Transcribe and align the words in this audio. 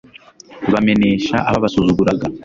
bamenesha 0.71 1.35
ababasuzuguraga 1.49 2.25